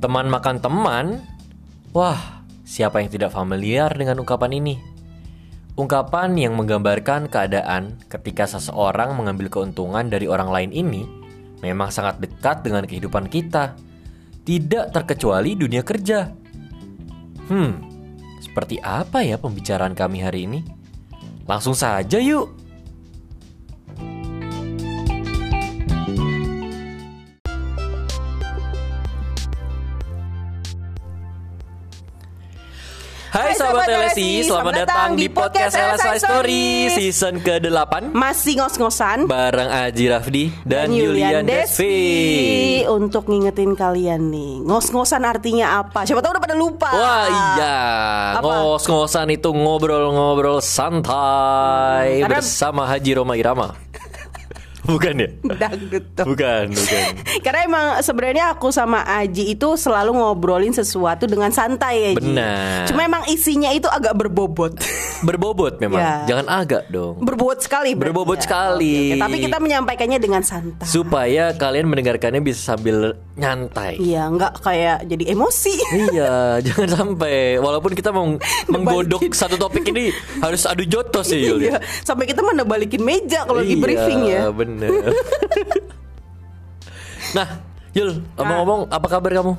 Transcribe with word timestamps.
Teman 0.00 0.32
makan 0.32 0.64
teman? 0.64 1.20
Wah, 1.92 2.40
siapa 2.64 3.04
yang 3.04 3.12
tidak 3.12 3.36
familiar 3.36 3.92
dengan 3.92 4.24
ungkapan 4.24 4.56
ini? 4.56 4.80
Ungkapan 5.76 6.40
yang 6.40 6.56
menggambarkan 6.56 7.28
keadaan 7.28 8.00
ketika 8.08 8.48
seseorang 8.48 9.12
mengambil 9.12 9.52
keuntungan 9.52 10.08
dari 10.08 10.24
orang 10.24 10.48
lain 10.48 10.72
ini 10.72 11.04
memang 11.60 11.92
sangat 11.92 12.16
dekat 12.16 12.64
dengan 12.64 12.88
kehidupan 12.88 13.28
kita. 13.28 13.76
Tidak 14.40 14.88
terkecuali 14.88 15.52
dunia 15.52 15.84
kerja. 15.84 16.32
Hmm, 17.52 17.84
seperti 18.40 18.80
apa 18.80 19.20
ya 19.20 19.36
pembicaraan 19.36 19.92
kami 19.92 20.24
hari 20.24 20.48
ini? 20.48 20.60
Langsung 21.44 21.76
saja 21.76 22.16
yuk. 22.16 22.59
Hai 33.30 33.54
sahabat 33.54 33.86
LSI, 33.86 34.42
selamat 34.42 34.74
datang 34.74 35.14
di 35.14 35.30
podcast 35.30 35.78
LSI 35.78 36.18
Story 36.18 36.90
season 36.90 37.38
ke-8 37.38 38.10
Masih 38.10 38.58
ngos-ngosan. 38.58 39.30
Bareng 39.30 39.70
Aji 39.70 40.10
Rafdi 40.10 40.44
dan, 40.66 40.90
Yulian 40.90 41.46
Desvi 41.46 42.82
Untuk 42.90 43.30
ngingetin 43.30 43.78
kalian 43.78 44.34
nih 44.34 44.66
Ngos-ngosan 44.66 45.22
artinya 45.22 45.78
apa? 45.78 46.02
Siapa 46.02 46.18
tahu 46.18 46.34
udah 46.34 46.42
pada 46.42 46.56
lupa. 46.58 46.90
Wah 46.90 47.26
iya, 47.54 47.78
ngos-ngosan 48.42 49.30
itu 49.30 49.54
ngobrol-ngobrol 49.54 50.58
santai 50.58 52.26
Karena- 52.26 52.42
bersama 52.42 52.82
Haji 52.90 53.14
Roma 53.14 53.38
Irama. 53.38 53.89
Bukan 54.90 55.14
ya? 55.22 55.28
Dangdut 55.56 56.04
tuh. 56.18 56.24
Bukan, 56.26 56.64
bukan. 56.74 57.12
Karena 57.44 57.60
emang 57.66 57.86
sebenarnya 58.02 58.44
aku 58.54 58.74
sama 58.74 59.06
Aji 59.06 59.54
itu 59.54 59.68
selalu 59.78 60.18
ngobrolin 60.18 60.74
sesuatu 60.74 61.30
dengan 61.30 61.54
santai 61.54 61.94
ya. 62.02 62.10
Benar. 62.18 62.90
Cuma 62.90 63.06
emang 63.06 63.22
isinya 63.30 63.70
itu 63.70 63.86
agak 63.86 64.18
berbobot 64.18 64.74
Berbobot 65.26 65.78
memang. 65.78 66.00
Ya. 66.00 66.14
Jangan 66.26 66.46
agak 66.48 66.88
dong. 66.88 67.20
Berbobot 67.20 67.60
sekali 67.60 67.92
Berbobot 67.92 68.40
ya. 68.40 68.44
sekali. 68.48 69.14
Oke, 69.14 69.16
oke. 69.16 69.22
Tapi 69.22 69.36
kita 69.44 69.56
menyampaikannya 69.60 70.18
dengan 70.18 70.42
santai 70.42 70.88
Supaya 70.88 71.52
kalian 71.54 71.86
mendengarkannya 71.86 72.40
bisa 72.40 72.74
sambil 72.74 73.14
nyantai. 73.40 73.96
Iya 73.96 74.28
nggak 74.28 74.52
kayak 74.60 74.96
jadi 75.04 75.24
emosi 75.32 75.72
iya, 76.12 76.32
jangan 76.66 76.88
sampai 76.92 77.56
walaupun 77.56 77.92
kita 77.92 78.10
mau 78.10 78.24
menggodok 78.66 79.24
satu 79.32 79.56
topik 79.56 79.84
ini 79.88 80.12
harus 80.38 80.62
adu 80.62 80.84
jotos 80.84 81.28
ya 81.28 81.38
Yul. 81.40 81.58
Iya, 81.64 81.76
sampai 82.04 82.24
kita 82.24 82.40
mana 82.40 82.62
balikin 82.62 83.00
meja 83.00 83.42
kalau 83.42 83.58
lagi 83.58 83.72
Iya, 83.72 83.80
briefing 83.80 84.20
ya. 84.22 84.38
bener. 84.52 84.90
nah, 87.36 87.48
Yul, 87.90 88.22
ngomong-ngomong, 88.36 88.80
apa 88.86 89.06
kabar 89.08 89.30
kamu? 89.32 89.52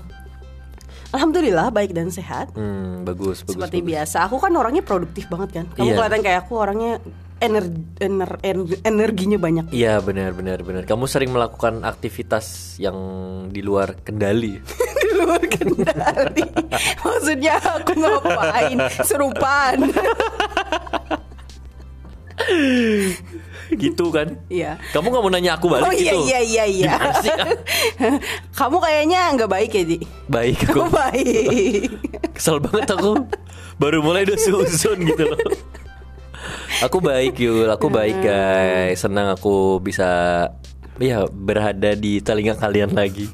Alhamdulillah 1.11 1.67
baik 1.69 1.91
dan 1.91 2.07
sehat. 2.07 2.47
Hmm, 2.55 3.03
bagus, 3.03 3.43
bagus. 3.43 3.59
Seperti 3.59 3.83
bagus. 3.83 3.89
biasa, 3.91 4.17
aku 4.23 4.39
kan 4.39 4.51
orangnya 4.55 4.79
produktif 4.79 5.27
banget 5.27 5.49
kan. 5.51 5.66
Kamu 5.75 5.83
Iya. 5.83 5.95
kelihatan 5.97 6.21
kayak 6.23 6.39
aku 6.47 6.53
orangnya 6.55 6.93
ener, 7.42 7.66
ener, 7.97 8.31
ener- 8.45 8.80
energinya 8.86 9.36
banyak. 9.36 9.73
Iya, 9.73 9.97
benar, 10.00 10.31
benar, 10.31 10.61
benar. 10.61 10.84
Kamu 10.86 11.09
sering 11.09 11.34
melakukan 11.34 11.81
aktivitas 11.81 12.78
yang 12.78 12.95
di 13.50 13.66
luar 13.66 13.97
kendali. 14.06 14.61
Di 15.02 15.09
luar 15.17 15.42
kendali. 15.44 16.45
Maksudnya 17.03 17.58
aku 17.59 17.92
ngapain? 17.97 18.78
Serupaan. 19.03 19.80
gitu 23.72 24.12
kan? 24.12 24.36
Iya. 24.47 24.78
Kamu 24.92 25.09
nggak 25.09 25.23
mau 25.23 25.31
nanya 25.31 25.52
aku 25.56 25.67
balik 25.72 25.88
Oh 25.88 25.94
iya 25.94 26.14
gitu? 26.14 26.25
iya 26.28 26.39
iya 26.42 26.66
iya. 26.66 26.94
Sih? 27.23 27.31
Kamu 28.56 28.78
kayaknya 28.80 29.19
nggak 29.36 29.50
baik 29.52 29.72
ya, 29.73 29.84
Ji? 29.86 29.97
Baik 30.28 30.58
aku. 30.69 30.89
Baik. 30.89 31.91
Kesel 32.35 32.57
banget 32.59 32.88
aku. 32.91 33.12
Baru 33.80 34.03
mulai 34.06 34.24
udah 34.28 34.38
susun 34.38 34.97
gitu 35.06 35.24
loh. 35.25 35.40
Aku 36.81 36.97
baik 36.97 37.38
Yul, 37.38 37.69
aku 37.69 37.94
baik 37.94 38.25
guys. 38.25 39.06
Senang 39.06 39.30
aku 39.30 39.78
bisa 39.78 40.09
ya 40.97 41.30
berada 41.30 41.94
di 41.94 42.18
telinga 42.25 42.58
kalian 42.58 42.97
lagi. 42.97 43.30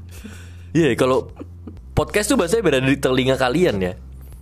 Iya, 0.76 0.92
kalau 1.00 1.32
podcast 1.96 2.28
tuh 2.28 2.36
bahasanya 2.36 2.64
berada 2.68 2.84
di 2.92 3.00
telinga 3.00 3.40
kalian 3.40 3.80
ya. 3.80 3.94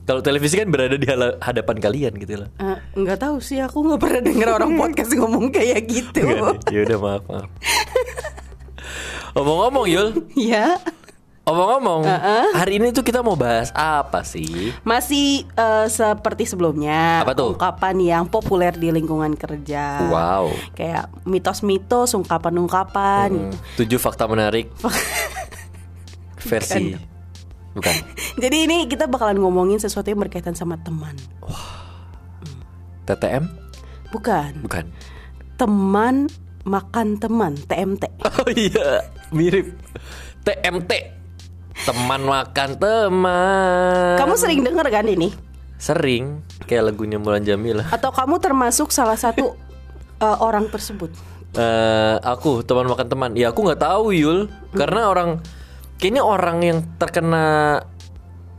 Kalau 0.09 0.25
televisi 0.25 0.57
kan 0.57 0.73
berada 0.73 0.97
di 0.97 1.05
hadapan 1.37 1.77
kalian 1.77 2.17
gitu 2.17 2.33
loh. 2.45 2.49
Nggak 2.97 3.21
tahu 3.21 3.37
sih, 3.41 3.61
aku 3.61 3.85
nggak 3.85 4.01
pernah 4.01 4.21
denger 4.25 4.49
orang 4.57 4.71
podcast 4.81 5.13
ngomong 5.13 5.53
kayak 5.53 5.85
gitu. 5.85 6.25
Ya 6.73 6.79
udah 6.89 6.97
maaf, 6.97 7.23
maaf. 7.29 7.49
Omong-omong 9.37 9.85
Yul, 9.85 10.09
Ya, 10.33 10.81
omong-omong, 11.45 12.03
hari 12.51 12.77
ini 12.77 12.89
tuh 12.89 13.01
kita 13.01 13.21
mau 13.21 13.37
bahas 13.37 13.69
apa 13.71 14.21
sih? 14.21 14.73
masih 14.81 15.45
eh, 15.47 15.87
seperti 15.87 16.43
sebelumnya. 16.43 17.21
Apa 17.21 17.31
tuh? 17.31 17.53
Ungkapan 17.53 17.95
yang 17.97 18.23
populer 18.25 18.73
di 18.73 18.89
lingkungan 18.89 19.33
kerja. 19.33 20.09
Wow. 20.09 20.49
Kayak 20.73 21.13
mitos-mitos, 21.23 22.13
ungkapan-ungkapan 22.13 23.29
Hmm, 23.29 23.49
gitu. 23.49 23.57
tujuh 23.83 23.99
fakta 23.99 24.25
menarik 24.25 24.73
versi 26.49 26.93
bukan 27.73 27.95
Jadi 28.43 28.57
ini 28.63 28.77
kita 28.85 29.05
bakalan 29.05 29.37
ngomongin 29.37 29.77
sesuatu 29.77 30.07
yang 30.07 30.19
berkaitan 30.19 30.53
sama 30.53 30.77
teman. 30.77 31.15
TTM 33.05 33.45
Bukan. 34.09 34.61
bukan 34.61 34.85
Teman 35.55 36.25
makan 36.63 37.15
teman, 37.15 37.53
TMT. 37.55 38.03
oh 38.41 38.49
iya 38.49 39.05
mirip 39.29 39.77
TMT 40.41 40.91
teman 41.83 42.21
makan 42.23 42.69
teman. 42.79 44.15
Kamu 44.15 44.33
sering 44.39 44.63
denger 44.63 44.87
kan 44.87 45.05
ini? 45.05 45.29
sering. 45.75 46.39
Kayak 46.65 46.89
lagunya 46.89 47.19
Mulan 47.21 47.45
Jamila 47.45 47.85
Atau 47.91 48.09
kamu 48.09 48.39
termasuk 48.39 48.89
salah 48.89 49.19
satu 49.19 49.53
eh, 50.17 50.37
orang 50.39 50.71
tersebut? 50.71 51.11
Eh, 51.51 52.15
aku 52.23 52.63
teman 52.63 52.87
makan 52.87 53.07
teman. 53.07 53.29
Ya 53.35 53.51
aku 53.51 53.67
nggak 53.67 53.83
tahu 53.83 54.15
Yul. 54.15 54.47
Karena 54.71 55.11
orang 55.11 55.43
kayaknya 55.99 56.23
orang 56.23 56.57
yang 56.63 56.79
terkena 56.95 57.79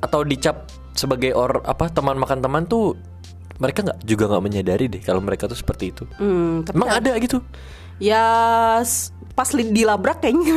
atau 0.01 0.21
dicap 0.23 0.69
sebagai 0.93 1.33
or 1.33 1.65
apa 1.65 1.89
teman 1.89 2.21
makan 2.21 2.41
teman 2.41 2.63
tuh 2.69 2.97
mereka 3.57 3.81
nggak 3.81 4.05
juga 4.05 4.29
nggak 4.29 4.45
menyadari 4.45 4.85
deh 4.93 5.01
kalau 5.01 5.25
mereka 5.25 5.49
tuh 5.49 5.57
seperti 5.57 5.93
itu. 5.93 6.05
Hmm, 6.21 6.69
emang 6.69 7.01
ada 7.01 7.17
gitu? 7.17 7.41
Ya 7.97 8.25
s- 8.85 9.16
pas 9.37 9.53
li- 9.53 9.69
dilabrak 9.69 10.19
kayaknya 10.19 10.57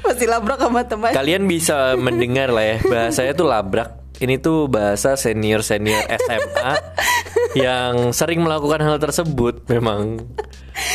pas 0.00 0.16
dilabrak 0.22 0.56
sama 0.56 0.80
teman. 0.82 1.10
Kalian 1.10 1.44
bisa 1.44 1.92
mendengar 1.96 2.48
lah 2.48 2.62
ya 2.64 2.76
bahasanya 2.80 3.34
tuh 3.34 3.44
labrak. 3.44 3.90
Ini 4.16 4.36
tuh 4.36 4.68
bahasa 4.68 5.16
senior 5.16 5.60
senior 5.60 6.04
SMA 6.04 6.72
yang 7.54 8.12
sering 8.12 8.38
melakukan 8.38 8.78
hal 8.78 8.96
tersebut 8.96 9.64
memang. 9.66 10.20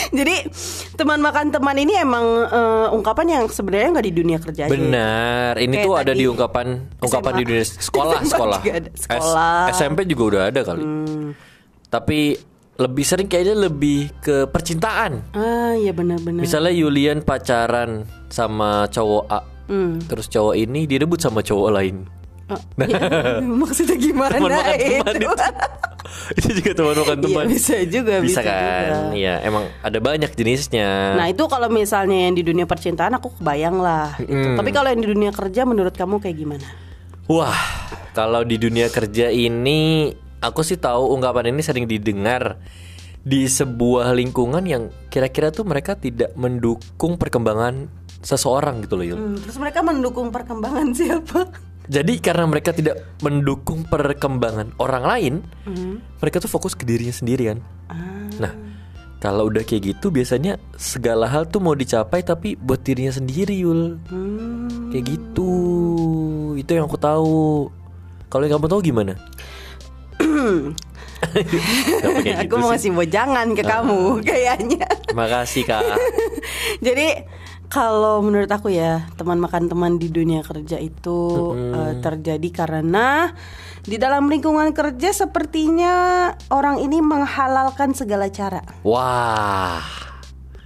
Jadi 0.08 0.46
teman 0.94 1.20
makan 1.20 1.50
teman 1.50 1.74
ini 1.76 1.98
emang 1.98 2.22
eh, 2.46 2.88
ungkapan 2.88 3.26
yang 3.28 3.44
sebenarnya 3.46 3.90
nggak 3.92 4.06
di 4.06 4.14
dunia 4.14 4.38
kerja. 4.38 4.70
Benar. 4.70 5.58
Ini 5.58 5.74
Kayak 5.74 5.86
tuh 5.86 5.94
ada 5.98 6.14
di 6.14 6.26
ungkapan 6.26 6.68
ungkapan 6.96 7.32
SMA. 7.32 7.40
di 7.40 7.44
dunia 7.44 7.66
sekolah 7.66 8.16
SMA 8.22 8.30
sekolah. 8.30 8.60
juga 8.60 8.72
ada. 8.76 8.90
S- 8.90 9.02
Sekolah. 9.04 9.58
Hmm. 9.60 9.74
SMP 9.74 10.00
juga 10.06 10.24
udah 10.24 10.42
ada 10.46 10.62
kali. 10.62 10.84
Tapi 11.88 12.20
lebih 12.76 13.04
sering 13.04 13.26
kayaknya 13.26 13.56
lebih 13.62 14.12
ke 14.20 14.46
percintaan. 14.46 15.24
Ah 15.32 15.72
iya 15.74 15.92
benar-benar. 15.92 16.44
Misalnya 16.44 16.72
Yulian 16.72 17.22
pacaran 17.22 18.04
sama 18.28 18.88
cowok 18.88 19.24
A, 19.28 19.40
Hmm. 19.66 19.98
terus 20.04 20.28
cowok 20.28 20.54
ini 20.54 20.86
direbut 20.86 21.18
sama 21.18 21.40
cowok 21.40 21.70
lain. 21.72 22.04
Ah, 22.46 22.62
ya, 22.78 23.02
maksudnya 23.66 23.98
gimana 23.98 24.38
Teman 24.38 24.52
makan 24.54 24.76
teman 24.78 25.16
itu? 25.18 25.26
itu. 25.26 25.30
itu 26.38 26.50
juga 26.62 26.72
teman 26.78 26.94
makan 26.96 27.18
Iya 27.18 27.26
teman. 27.26 27.46
bisa 27.50 27.76
juga 27.84 28.14
bisa, 28.22 28.22
bisa, 28.22 28.42
kan? 28.44 28.84
juga. 28.86 28.98
Iya, 29.18 29.34
emang 29.42 29.64
ada 29.82 29.98
banyak 29.98 30.32
jenisnya. 30.32 31.18
Nah 31.18 31.26
itu 31.26 31.44
kalau 31.48 31.68
misalnya 31.68 32.30
yang 32.30 32.36
di 32.36 32.44
dunia 32.44 32.66
percintaan 32.66 33.18
aku 33.18 33.34
kebayang 33.34 33.82
lah. 33.82 34.14
gitu. 34.20 34.30
Mm. 34.30 34.58
Tapi 34.60 34.70
kalau 34.70 34.90
yang 34.90 35.02
di 35.02 35.10
dunia 35.10 35.32
kerja 35.32 35.62
menurut 35.64 35.92
kamu 35.92 36.22
kayak 36.22 36.38
gimana? 36.38 36.68
Wah, 37.26 37.58
kalau 38.14 38.46
di 38.46 38.62
dunia 38.62 38.86
kerja 38.88 39.34
ini 39.34 40.14
aku 40.48 40.62
sih 40.62 40.78
tahu 40.78 41.14
ungkapan 41.18 41.52
ini 41.54 41.62
sering 41.66 41.86
didengar 41.90 42.62
di 43.26 43.50
sebuah 43.50 44.14
lingkungan 44.14 44.62
yang 44.70 44.94
kira-kira 45.10 45.50
tuh 45.50 45.66
mereka 45.66 45.98
tidak 45.98 46.38
mendukung 46.38 47.18
perkembangan 47.18 47.90
seseorang 48.22 48.86
gitu 48.86 48.98
loh, 48.98 49.06
Yul. 49.06 49.18
Hmm, 49.18 49.38
terus 49.42 49.58
mereka 49.58 49.82
mendukung 49.82 50.30
perkembangan 50.30 50.94
siapa? 50.98 51.50
Jadi 51.86 52.18
karena 52.18 52.50
mereka 52.50 52.74
tidak 52.74 53.18
mendukung 53.22 53.86
perkembangan 53.86 54.74
orang 54.82 55.04
lain, 55.06 55.34
mereka 56.18 56.42
tuh 56.42 56.50
fokus 56.50 56.74
ke 56.74 56.82
dirinya 56.82 57.14
sendiri 57.14 57.54
kan. 57.54 57.60
Ah. 57.94 58.26
Nah, 58.42 58.54
kalau 59.22 59.54
udah 59.54 59.62
kayak 59.62 59.94
gitu 59.94 60.10
biasanya 60.10 60.58
segala 60.74 61.30
hal 61.30 61.46
tuh 61.46 61.62
mau 61.62 61.78
dicapai 61.78 62.26
tapi 62.26 62.58
buat 62.58 62.82
dirinya 62.82 63.14
sendiri, 63.14 63.58
Yul. 63.62 64.02
Hmm. 64.10 64.90
Kayak 64.90 65.14
gitu. 65.14 65.52
Itu 66.58 66.74
yang 66.74 66.90
aku 66.90 66.98
tahu. 66.98 67.70
Kalau 68.34 68.44
yang 68.50 68.58
kamu 68.58 68.70
tahu 68.70 68.82
gimana? 68.82 69.14
Pakai 71.26 72.34
gitu 72.46 72.54
aku 72.54 72.56
mau 72.62 72.70
sih. 72.76 72.90
ngasih 72.90 72.92
bojangan 72.94 73.48
ke 73.54 73.64
kamu 73.66 74.02
kayaknya. 74.30 74.88
Makasih 75.12 75.64
kak. 75.66 75.84
Jadi 76.86 77.08
Kalau 77.66 78.22
menurut 78.22 78.46
aku 78.46 78.70
ya 78.70 79.10
teman 79.18 79.42
makan 79.42 79.66
teman 79.66 79.98
di 79.98 80.14
dunia 80.14 80.46
kerja 80.46 80.78
itu 80.78 81.50
eh, 81.58 81.98
terjadi 81.98 82.50
karena 82.54 83.34
di 83.82 83.98
dalam 83.98 84.30
lingkungan 84.30 84.70
kerja 84.70 85.10
sepertinya 85.10 86.30
orang 86.54 86.78
ini 86.78 87.02
menghalalkan 87.02 87.98
segala 87.98 88.30
cara 88.30 88.62
Wah. 88.86 89.82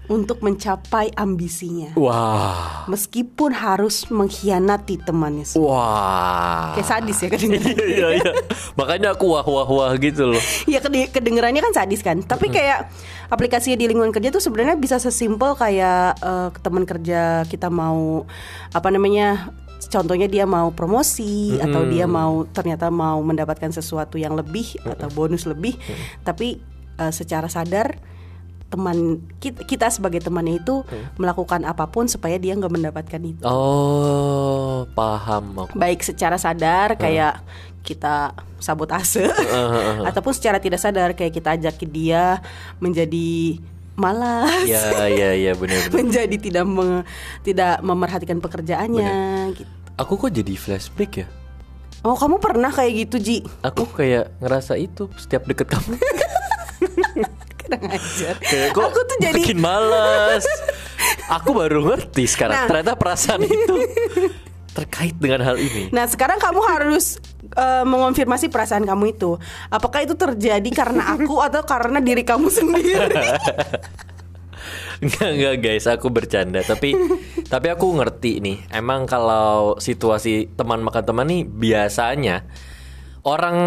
Untuk 0.09 0.41
mencapai 0.41 1.13
ambisinya, 1.13 1.93
Wah. 1.93 2.89
meskipun 2.89 3.53
harus 3.53 4.09
mengkhianati 4.09 4.97
temannya. 5.05 5.45
sendiri. 5.45 5.69
Wah. 5.69 6.73
Kayak 6.73 6.87
sadis 6.89 7.17
ya 7.21 7.27
kedengerannya. 7.29 7.77
Iya 7.77 7.87
iya 7.93 8.07
iya. 8.17 8.31
Makanya 8.73 9.13
aku 9.13 9.29
wah 9.29 9.45
wah 9.45 9.69
wah 9.69 9.93
gitu 10.01 10.33
loh. 10.33 10.41
Ya 10.65 10.81
kede- 10.81 11.13
kedengerannya 11.13 11.61
kan 11.61 11.73
sadis 11.77 12.01
kan. 12.01 12.25
Tapi 12.25 12.49
kayak 12.49 12.89
aplikasi 13.29 13.77
di 13.77 13.85
lingkungan 13.85 14.09
kerja 14.09 14.33
tuh 14.33 14.41
sebenarnya 14.41 14.75
bisa 14.75 14.97
sesimpel 14.97 15.53
kayak 15.53 16.17
eh, 16.17 16.49
teman 16.65 16.89
kerja 16.89 17.45
kita 17.45 17.69
mau 17.69 18.25
apa 18.73 18.89
namanya 18.89 19.53
contohnya 19.79 20.25
dia 20.25 20.43
mau 20.49 20.73
promosi 20.73 21.55
atau 21.61 21.85
dia 21.87 22.03
mau 22.03 22.43
ternyata 22.49 22.91
mau 22.91 23.21
mendapatkan 23.23 23.71
sesuatu 23.71 24.19
yang 24.19 24.35
lebih 24.35 24.75
atau 24.83 25.07
bonus 25.13 25.45
lebih 25.45 25.77
tapi 26.25 26.59
eh, 26.99 27.13
secara 27.13 27.45
sadar 27.47 28.08
teman 28.69 28.97
kita, 29.37 29.61
kita 29.61 29.87
sebagai 29.89 30.19
temannya 30.19 30.57
itu 30.57 30.85
melakukan 31.15 31.61
apa 31.63 31.85
pun 31.85 32.05
supaya 32.05 32.37
dia 32.37 32.53
nggak 32.53 32.69
mendapatkan 32.69 33.17
itu 33.19 33.41
Oh, 33.43 34.85
paham 34.91 35.57
aku. 35.59 35.73
baik 35.73 35.99
secara 35.99 36.37
sadar 36.37 36.93
kayak 36.93 37.41
kita 37.79 38.31
sabotase 38.57 39.25
ataupun 40.07 40.31
secara 40.31 40.57
tidak 40.57 40.77
sadar 40.77 41.11
kayak 41.11 41.33
kita 41.33 41.49
ajak 41.51 41.81
dia 41.83 42.45
menjadi 42.77 43.57
malas 43.95 44.63
Ya 44.63 45.09
ya 45.09 45.33
ya 45.33 45.51
benar 45.53 45.83
benar. 45.83 45.95
menjadi 45.99 46.35
tidak 46.37 46.63
me- 46.63 47.03
tidak 47.41 47.81
memerhatikan 47.81 48.37
pekerjaannya 48.37 49.11
gitu. 49.55 49.71
Aku 49.97 50.15
kok 50.15 50.29
jadi 50.29 50.53
flashback 50.53 51.11
ya? 51.17 51.27
Oh 51.99 52.15
kamu 52.15 52.37
pernah 52.37 52.69
kayak 52.69 52.93
gitu 53.01 53.15
Ji? 53.17 53.37
Aku 53.59 53.83
kayak 53.85 54.31
ngerasa 54.39 54.77
itu 54.77 55.11
setiap 55.17 55.43
deket 55.43 55.67
kamu. 55.67 55.99
Ajar. 57.77 58.35
Kayak 58.41 58.73
kok 58.73 58.83
Aku 58.89 58.99
tuh 59.05 59.17
jadi 59.21 59.41
makin 59.41 59.59
malas. 59.61 60.43
Aku 61.29 61.53
baru 61.53 61.85
ngerti 61.85 62.25
sekarang 62.25 62.57
Nah. 62.57 62.67
ternyata 62.67 62.97
perasaan 62.97 63.45
itu 63.45 63.75
terkait 64.71 65.13
dengan 65.17 65.43
hal 65.43 65.57
ini. 65.57 65.89
Nah 65.89 66.05
sekarang 66.05 66.37
kamu 66.37 66.61
harus 66.65 67.21
eh, 67.51 67.85
mengonfirmasi 67.85 68.47
perasaan 68.47 68.85
kamu 68.85 69.13
itu 69.13 69.37
Apakah 69.67 70.05
itu 70.05 70.13
terjadi 70.13 70.69
karena 70.69 71.13
aku 71.13 71.41
atau 71.41 71.61
karena 71.63 71.99
diri 71.99 72.21
kamu 72.21 72.47
sendiri 72.47 72.93
Enggak 74.99 75.29
enggak 75.31 75.55
guys, 75.63 75.87
aku 75.87 76.11
bercanda. 76.11 76.59
Tapi 76.59 76.91
tapi 77.47 77.67
aku 77.71 77.95
ngerti 77.95 78.43
nih. 78.43 78.57
Emang 78.69 79.07
kalau 79.07 79.79
situasi 79.79 80.51
teman 80.59 80.83
makan 80.83 81.03
teman 81.07 81.23
nih 81.23 81.47
biasanya 81.47 82.43
orang 83.23 83.57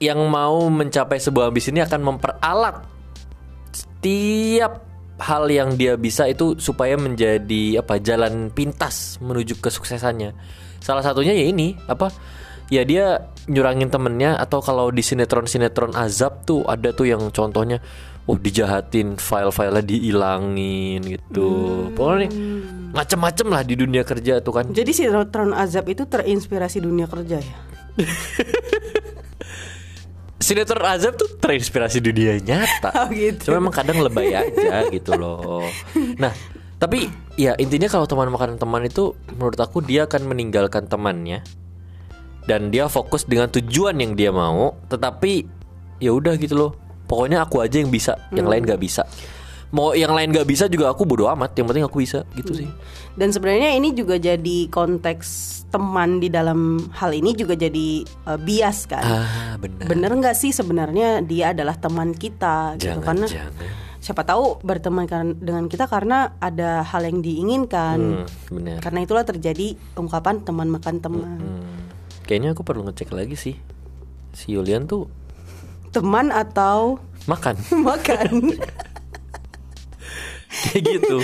yang 0.00 0.16
mau 0.24 0.72
mencapai 0.72 1.20
sebuah 1.20 1.52
ambisi 1.52 1.68
ini 1.68 1.84
akan 1.84 2.00
memperalat 2.00 2.80
setiap 3.98 4.86
hal 5.18 5.50
yang 5.50 5.74
dia 5.74 5.98
bisa 5.98 6.30
itu 6.30 6.54
supaya 6.62 6.94
menjadi 6.94 7.82
apa 7.82 7.98
jalan 7.98 8.54
pintas 8.54 9.18
menuju 9.18 9.58
kesuksesannya. 9.58 10.38
Salah 10.78 11.02
satunya 11.02 11.34
ya 11.34 11.50
ini 11.50 11.74
apa? 11.90 12.14
Ya 12.70 12.86
dia 12.86 13.26
nyurangin 13.50 13.90
temennya 13.90 14.38
atau 14.38 14.62
kalau 14.62 14.94
di 14.94 15.02
sinetron-sinetron 15.02 15.98
azab 15.98 16.46
tuh 16.46 16.62
ada 16.70 16.94
tuh 16.94 17.10
yang 17.10 17.26
contohnya 17.34 17.82
oh 18.30 18.38
dijahatin 18.38 19.18
file-filenya 19.18 19.82
dihilangin 19.82 21.00
gitu. 21.02 21.50
Pokoknya 21.98 22.28
nih, 22.28 22.30
macem-macem 22.94 23.46
lah 23.50 23.66
di 23.66 23.74
dunia 23.74 24.06
kerja 24.06 24.38
tuh 24.38 24.62
kan. 24.62 24.70
Jadi 24.70 24.94
sinetron 24.94 25.50
azab 25.58 25.90
itu 25.90 26.06
terinspirasi 26.06 26.78
dunia 26.78 27.10
kerja 27.10 27.42
ya 27.42 27.58
Sinetron 30.38 30.86
azab 30.86 31.18
tuh 31.18 31.26
terinspirasi 31.36 31.98
dunia 31.98 32.38
nyata. 32.38 32.94
Oh, 33.02 33.10
gitu. 33.10 33.50
Cuma 33.50 33.58
emang 33.58 33.74
kadang 33.74 33.98
lebay 33.98 34.34
aja 34.34 34.86
gitu 34.94 35.18
loh. 35.18 35.66
Nah, 36.14 36.30
tapi 36.78 37.10
ya 37.34 37.58
intinya 37.58 37.90
kalau 37.90 38.06
teman 38.06 38.30
makan 38.30 38.54
teman 38.54 38.86
itu 38.86 39.18
menurut 39.34 39.58
aku 39.58 39.82
dia 39.82 40.06
akan 40.06 40.30
meninggalkan 40.30 40.86
temannya 40.86 41.42
dan 42.46 42.70
dia 42.70 42.86
fokus 42.86 43.26
dengan 43.26 43.50
tujuan 43.50 43.98
yang 43.98 44.14
dia 44.14 44.30
mau, 44.30 44.78
tetapi 44.86 45.44
ya 45.98 46.14
udah 46.14 46.38
gitu 46.38 46.54
loh. 46.54 46.72
Pokoknya 47.08 47.42
aku 47.42 47.64
aja 47.64 47.80
yang 47.80 47.90
bisa, 47.90 48.14
yang 48.30 48.46
lain 48.46 48.62
Hmm. 48.62 48.70
gak 48.72 48.82
bisa. 48.84 49.02
Mau 49.68 49.92
yang 49.92 50.16
lain 50.16 50.32
gak 50.32 50.48
bisa 50.48 50.64
juga 50.64 50.88
aku 50.88 51.04
bodo 51.04 51.28
amat, 51.28 51.52
yang 51.52 51.68
penting 51.68 51.84
aku 51.84 52.00
bisa 52.00 52.24
gitu 52.32 52.56
sih. 52.56 52.68
Dan 53.12 53.28
sebenarnya 53.28 53.76
ini 53.76 53.92
juga 53.92 54.16
jadi 54.16 54.58
konteks 54.66 55.28
teman 55.68 56.16
di 56.16 56.32
dalam 56.32 56.80
hal 56.96 57.12
ini 57.12 57.36
juga 57.36 57.52
jadi 57.52 58.00
eh, 58.00 58.38
bias 58.40 58.88
kan. 58.88 59.04
Ah, 59.04 59.52
benar. 59.60 59.84
Bener 59.84 60.10
nggak 60.14 60.32
sih 60.32 60.48
sebenarnya 60.48 61.20
dia 61.20 61.52
adalah 61.52 61.76
teman 61.76 62.16
kita 62.16 62.80
gitu 62.80 62.96
Jangan, 62.96 63.04
karena 63.04 63.26
jangan. 63.28 63.68
siapa 64.00 64.22
tahu 64.24 64.56
berteman 64.64 65.04
kan- 65.04 65.36
dengan 65.36 65.68
kita 65.68 65.84
karena 65.84 66.32
ada 66.40 66.80
hal 66.82 67.04
yang 67.04 67.20
diinginkan. 67.20 68.24
Hmm, 68.24 68.26
benar. 68.48 68.80
Karena 68.80 69.04
itulah 69.04 69.28
terjadi 69.28 69.76
ungkapan 69.92 70.40
teman 70.40 70.72
makan 70.72 70.96
teman. 70.98 71.36
Hmm. 71.36 71.76
Kayaknya 72.24 72.56
aku 72.56 72.64
perlu 72.64 72.88
ngecek 72.88 73.12
lagi 73.12 73.36
sih. 73.36 73.56
Si 74.32 74.48
Yulian 74.48 74.88
tuh 74.88 75.08
Teman 75.88 76.28
atau 76.28 77.00
makan 77.24 77.56
makan. 77.88 78.32
kayak 80.48 80.82
gitu. 80.98 81.20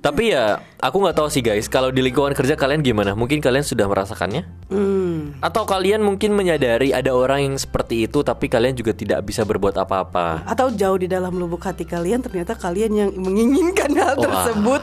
Tapi 0.00 0.32
ya 0.32 0.60
aku 0.80 0.96
nggak 1.04 1.16
tahu 1.16 1.28
sih 1.28 1.44
guys. 1.44 1.68
Kalau 1.68 1.92
di 1.92 2.00
lingkungan 2.00 2.32
kerja 2.32 2.56
kalian 2.56 2.80
gimana? 2.80 3.12
Mungkin 3.12 3.40
kalian 3.44 3.64
sudah 3.64 3.84
merasakannya? 3.84 4.48
Hmm. 4.72 5.36
Atau 5.44 5.68
kalian 5.68 6.00
mungkin 6.00 6.32
menyadari 6.32 6.90
ada 6.90 7.12
orang 7.12 7.44
yang 7.52 7.56
seperti 7.60 8.08
itu, 8.08 8.24
tapi 8.24 8.48
kalian 8.48 8.72
juga 8.72 8.96
tidak 8.96 9.20
bisa 9.24 9.44
berbuat 9.44 9.76
apa-apa. 9.76 10.48
Atau 10.48 10.72
jauh 10.72 10.96
di 10.96 11.08
dalam 11.08 11.36
lubuk 11.36 11.60
hati 11.64 11.84
kalian 11.84 12.24
ternyata 12.24 12.56
kalian 12.56 12.92
yang 12.92 13.10
menginginkan 13.16 13.92
hal 13.96 14.16
Wah. 14.16 14.22
tersebut 14.24 14.82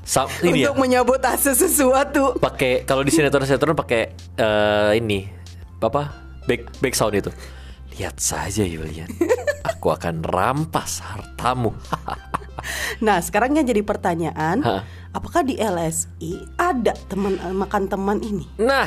Sa- 0.00 0.26
ini 0.40 0.64
ya, 0.64 0.72
untuk 0.72 0.88
menyabotase 0.88 1.52
sesuatu. 1.52 2.34
pakai 2.40 2.88
kalau 2.88 3.04
di 3.04 3.12
sinetron-sinetron 3.12 3.76
pakai 3.76 4.16
eh, 4.34 4.90
ini 4.96 5.28
apa? 5.80 6.08
Back 6.48 6.80
back 6.80 6.94
sound 6.96 7.14
itu. 7.20 7.30
Lihat 8.00 8.16
saja 8.16 8.64
Yulian, 8.64 9.12
aku 9.70 9.92
akan 9.92 10.24
rampas 10.24 11.04
hartamu. 11.04 11.76
Nah, 12.98 13.18
sekarang 13.18 13.52
yang 13.52 13.64
jadi 13.64 13.80
pertanyaan, 13.80 14.60
Ha. 14.60 14.84
apakah 15.10 15.42
di 15.42 15.54
LSI 15.54 16.32
ada 16.54 16.92
teman 17.06 17.36
eh, 17.36 17.52
makan 17.52 17.86
teman 17.86 18.18
ini? 18.20 18.44
Nah, 18.56 18.86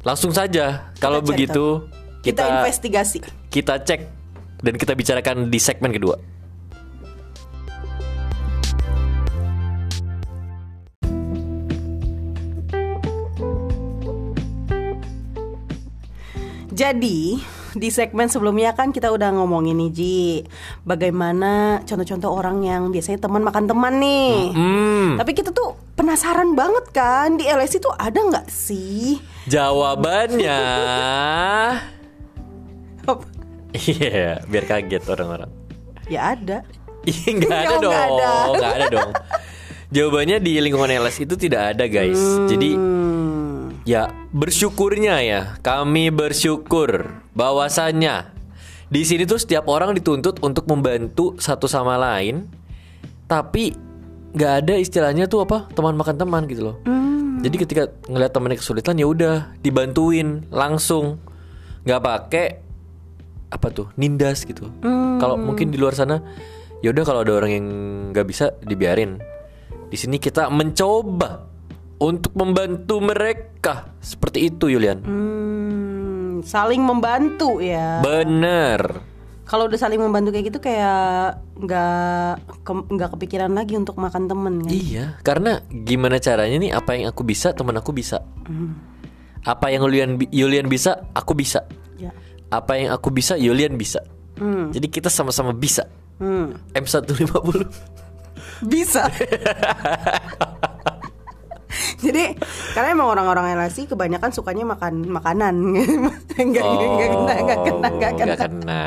langsung 0.00 0.30
saja. 0.30 0.92
Kalau 0.96 1.18
begitu 1.20 1.86
Kita, 2.18 2.42
kita 2.42 2.42
investigasi. 2.60 3.18
kita 3.48 3.74
cek 3.78 4.00
dan 4.58 4.74
kita 4.74 4.92
bicarakan 4.92 5.48
di 5.48 5.58
segmen 5.58 5.90
kedua. 5.90 6.18
Jadi 16.68 17.40
di 17.76 17.88
segmen 17.88 18.26
sebelumnya 18.26 18.72
kan 18.72 18.88
kita 18.88 19.08
udah 19.08 19.32
ngomongin 19.32 19.76
nih 19.76 19.90
Ji 19.90 20.20
Bagaimana 20.82 21.52
contoh-contoh 21.82 22.30
orang 22.30 22.62
yang 22.62 22.82
biasanya 22.88 23.20
teman 23.20 23.40
makan 23.40 23.64
teman 23.64 23.94
nih 23.96 24.52
Hmm, 24.52 25.08
Tapi 25.16 25.32
kita 25.32 25.50
tuh 25.50 25.76
penasaran 25.92 26.52
banget 26.52 26.88
kan 26.90 27.34
Di 27.34 27.44
LSI 27.44 27.78
tuh 27.78 27.92
ada 27.92 28.16
nggak 28.18 28.46
sih? 28.46 29.20
jawabannya? 29.44 30.60
Iya, 33.68 34.40
biar 34.44 34.64
kaget 34.64 35.04
orang-orang. 35.06 35.50
Ya 36.08 36.32
ada 36.32 36.64
Iya, 37.04 37.28
nggak 37.38 37.52
ada 37.58 37.76
dong. 37.78 37.92
nggak 37.92 38.04
ada. 38.08 38.68
Ada 38.74 38.86
dong. 38.88 39.10
Jawabannya 39.88 40.36
di 40.38 40.52
lingkungan 40.58 40.88
LS 40.90 41.20
itu 41.20 41.34
tidak 41.34 41.76
ada, 41.76 41.84
guys. 41.84 42.16
Jadi 42.44 42.76
Hmm. 42.76 43.37
Ya 43.88 44.12
bersyukurnya 44.36 45.16
ya, 45.24 45.40
kami 45.64 46.12
bersyukur 46.12 47.24
bahwasannya. 47.32 48.36
Di 48.92 49.00
sini 49.08 49.24
tuh 49.24 49.40
setiap 49.40 49.64
orang 49.72 49.96
dituntut 49.96 50.44
untuk 50.44 50.68
membantu 50.68 51.40
satu 51.40 51.64
sama 51.64 51.96
lain, 51.96 52.44
tapi 53.24 53.72
nggak 54.36 54.52
ada 54.64 54.74
istilahnya 54.76 55.24
tuh 55.24 55.48
apa? 55.48 55.72
Teman 55.72 55.96
makan 55.96 56.20
teman 56.20 56.44
gitu 56.44 56.72
loh. 56.72 56.76
Jadi 57.40 57.56
ketika 57.56 57.88
ngeliat 58.12 58.32
temannya 58.36 58.60
kesulitan 58.60 59.00
ya 59.00 59.08
udah 59.08 59.56
dibantuin 59.64 60.44
langsung, 60.52 61.16
nggak 61.88 62.00
pakai 62.04 62.46
apa 63.48 63.72
tuh? 63.72 63.88
Nindas 63.96 64.44
gitu. 64.44 64.68
Kalau 65.16 65.40
mungkin 65.40 65.72
di 65.72 65.80
luar 65.80 65.96
sana 65.96 66.20
ya 66.84 66.92
udah 66.92 67.04
kalau 67.08 67.24
ada 67.24 67.32
orang 67.40 67.52
yang 67.56 67.66
nggak 68.12 68.26
bisa 68.28 68.52
dibiarin. 68.60 69.16
Di 69.88 69.96
sini 69.96 70.20
kita 70.20 70.52
mencoba 70.52 71.48
untuk 71.98 72.32
membantu 72.34 73.02
mereka 73.02 73.94
seperti 73.98 74.48
itu 74.48 74.70
Yulian. 74.70 75.02
Hmm, 75.02 76.46
saling 76.46 76.82
membantu 76.82 77.58
ya. 77.58 77.98
Bener. 78.00 79.02
Kalau 79.48 79.64
udah 79.64 79.80
saling 79.80 79.96
membantu 79.96 80.28
kayak 80.28 80.46
gitu 80.52 80.58
kayak 80.60 81.40
nggak 81.56 82.34
ke- 82.62 82.88
nggak 82.92 83.10
kepikiran 83.16 83.50
lagi 83.50 83.74
untuk 83.74 83.96
makan 83.96 84.28
temen 84.28 84.60
kan. 84.60 84.70
Iya, 84.70 85.16
karena 85.24 85.64
gimana 85.66 86.20
caranya 86.20 86.56
nih 86.60 86.70
apa 86.70 86.92
yang 86.94 87.08
aku 87.08 87.24
bisa 87.24 87.56
teman 87.56 87.80
aku 87.80 87.96
bisa. 87.96 88.20
Hmm. 88.44 88.76
Apa 89.42 89.72
yang 89.72 89.88
Yulian 89.88 90.20
Yulian 90.28 90.68
bisa, 90.68 91.08
aku 91.16 91.32
bisa. 91.32 91.64
Ya. 91.96 92.12
Apa 92.52 92.76
yang 92.76 92.92
aku 92.92 93.08
bisa, 93.08 93.40
Yulian 93.40 93.80
bisa. 93.80 94.04
Hmm. 94.36 94.68
Jadi 94.68 94.86
kita 94.86 95.08
sama-sama 95.08 95.56
bisa. 95.56 95.88
Hmm. 96.20 96.52
M150. 96.76 97.64
Bisa. 98.68 99.08
Jadi 102.04 102.38
karena 102.72 102.94
emang 102.94 103.10
orang-orang 103.10 103.58
LSI 103.58 103.90
kebanyakan 103.90 104.30
sukanya 104.30 104.62
makan 104.62 105.10
makanan. 105.10 105.54
Enggak 106.38 106.62
enggak 106.62 107.08
kena 107.10 107.34
enggak 107.34 107.58
kena 107.58 107.88
enggak 107.90 108.12
kena. 108.14 108.26
Nggak 108.30 108.38
kena. 108.46 108.84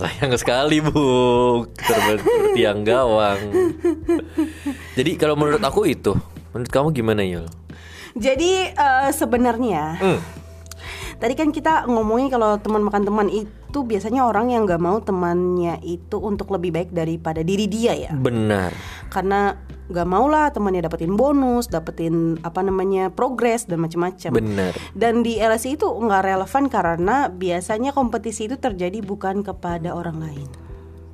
Sayang 0.00 0.32
sekali, 0.40 0.80
Bu. 0.80 1.04
Seperti 1.76 2.60
yang 2.64 2.80
gawang. 2.80 3.52
Jadi 4.96 5.10
kalau 5.20 5.36
menurut 5.36 5.60
aku 5.60 5.84
itu, 5.84 6.16
menurut 6.56 6.70
kamu 6.72 6.88
gimana, 6.96 7.20
Yul? 7.20 7.44
Jadi 8.16 8.72
eh, 8.72 9.10
sebenarnya 9.12 10.00
Hmm. 10.00 10.20
tadi 11.20 11.34
kan 11.36 11.52
kita 11.52 11.84
ngomongin 11.84 12.32
kalau 12.32 12.56
teman 12.56 12.82
makan 12.86 13.04
teman 13.04 13.28
itu 13.28 13.78
biasanya 13.82 14.24
orang 14.24 14.54
yang 14.54 14.64
nggak 14.64 14.78
mau 14.78 15.02
temannya 15.02 15.82
itu 15.82 16.16
untuk 16.16 16.48
lebih 16.54 16.72
baik 16.72 16.90
daripada 16.90 17.44
diri 17.44 17.68
dia 17.68 17.92
ya. 17.92 18.12
Benar. 18.14 18.72
Karena 19.10 19.58
nggak 19.84 20.08
mau 20.08 20.24
lah 20.26 20.48
temannya 20.48 20.80
dapetin 20.82 21.12
bonus, 21.12 21.68
dapetin 21.68 22.40
apa 22.40 22.64
namanya 22.64 23.12
progres 23.12 23.68
dan 23.68 23.84
macam-macam. 23.84 24.32
Benar. 24.32 24.72
Dan 24.96 25.20
di 25.20 25.36
LSI 25.36 25.76
itu 25.76 25.84
nggak 25.84 26.22
relevan 26.24 26.64
karena 26.68 27.28
biasanya 27.28 27.92
kompetisi 27.92 28.48
itu 28.48 28.56
terjadi 28.56 29.04
bukan 29.04 29.44
kepada 29.44 29.92
orang 29.92 30.18
lain, 30.18 30.48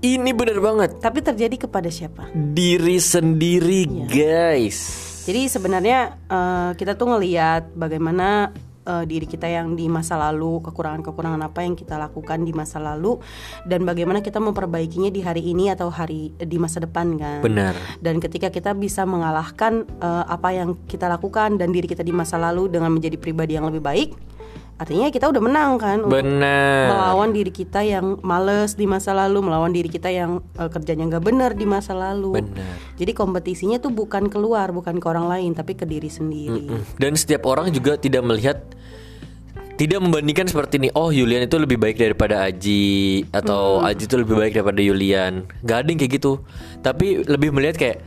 Ini 0.00 0.30
benar 0.32 0.62
banget. 0.62 0.90
tapi 0.98 1.18
terjadi 1.20 1.66
kepada 1.66 1.90
siapa? 1.90 2.30
Diri 2.32 2.96
sendiri, 2.96 3.84
Iya. 3.84 4.06
guys. 4.06 4.78
Jadi 5.26 5.46
sebenarnya 5.46 5.98
eh, 6.24 6.70
kita 6.74 6.94
tuh 6.94 7.12
ngelihat 7.12 7.74
bagaimana 7.74 8.54
eh, 8.86 9.04
diri 9.04 9.26
kita 9.28 9.46
yang 9.48 9.76
di 9.76 9.86
masa 9.86 10.16
lalu, 10.16 10.60
kekurangan-kekurangan 10.64 11.40
apa 11.40 11.60
yang 11.64 11.74
kita 11.76 11.96
lakukan 11.96 12.44
di 12.44 12.52
masa 12.52 12.80
lalu 12.80 13.20
dan 13.68 13.84
bagaimana 13.84 14.20
kita 14.24 14.38
memperbaikinya 14.38 15.08
di 15.12 15.20
hari 15.20 15.44
ini 15.44 15.72
atau 15.72 15.88
hari 15.88 16.32
di 16.36 16.56
masa 16.56 16.80
depan 16.84 17.16
kan. 17.16 17.40
Benar. 17.44 17.74
Dan 18.00 18.18
ketika 18.18 18.48
kita 18.48 18.72
bisa 18.76 19.04
mengalahkan 19.04 19.84
eh, 19.86 20.24
apa 20.28 20.54
yang 20.54 20.76
kita 20.86 21.08
lakukan 21.08 21.56
dan 21.60 21.72
diri 21.72 21.88
kita 21.88 22.04
di 22.04 22.12
masa 22.12 22.40
lalu 22.40 22.68
dengan 22.68 22.92
menjadi 22.92 23.16
pribadi 23.16 23.56
yang 23.56 23.68
lebih 23.68 23.82
baik, 23.82 24.10
artinya 24.80 25.12
kita 25.12 25.28
udah 25.28 25.42
menang 25.44 25.76
kan 25.76 26.00
Benar. 26.08 26.88
melawan 26.88 27.36
diri 27.36 27.52
kita 27.52 27.84
yang 27.84 28.16
males 28.24 28.80
di 28.80 28.88
masa 28.88 29.12
lalu, 29.12 29.44
melawan 29.44 29.76
diri 29.76 29.92
kita 29.92 30.08
yang 30.08 30.40
eh, 30.56 30.72
kerjanya 30.72 31.04
nggak 31.04 31.24
benar 31.24 31.52
di 31.52 31.68
masa 31.68 31.92
lalu. 31.92 32.40
Benar. 32.40 32.96
Jadi 32.96 33.12
kompetisinya 33.12 33.76
tuh 33.76 33.92
bukan 33.92 34.32
keluar, 34.32 34.72
bukan 34.72 34.96
ke 34.96 35.06
orang 35.06 35.28
lain, 35.28 35.52
tapi 35.52 35.76
ke 35.76 35.84
diri 35.84 36.08
sendiri. 36.08 36.72
Mm. 36.72 36.96
Dan 36.96 37.12
setiap 37.12 37.44
orang 37.44 37.68
juga 37.68 38.00
tidak 38.00 38.24
melihat 38.24 38.64
tidak 39.76 40.00
membandingkan 40.00 40.48
seperti 40.48 40.76
ini. 40.76 40.88
Oh, 40.92 41.08
Yulian 41.08 41.44
itu 41.44 41.56
lebih 41.56 41.80
baik 41.80 41.96
daripada 41.96 42.44
Aji 42.44 43.24
atau 43.32 43.80
Aji 43.80 44.04
itu 44.08 44.16
lebih 44.16 44.36
baik 44.36 44.52
daripada 44.56 44.80
Yulian. 44.80 45.48
Gak 45.64 45.84
ada 45.84 45.88
yang 45.88 46.00
kayak 46.00 46.12
gitu. 46.20 46.32
Tapi 46.84 47.24
lebih 47.24 47.48
melihat 47.48 47.80
kayak 47.80 48.04